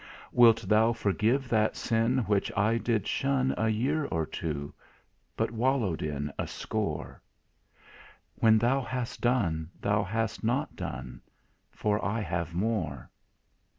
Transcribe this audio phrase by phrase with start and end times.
[0.31, 4.73] Wilt Thou forgive that sin which I did shun A year or two:
[5.37, 7.21] but wallow'd in a score?
[8.33, 11.21] When Thou hast done, Thou hast not done,
[11.69, 13.11] For I have more.